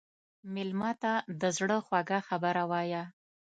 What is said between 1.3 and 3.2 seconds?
د زړه خوږه خبره وایه.